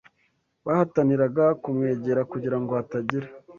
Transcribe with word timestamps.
Bahataniraga 0.65 1.45
kumwegera 1.61 2.21
kugira 2.31 2.57
ngo 2.61 2.71
hatagira 2.79 3.27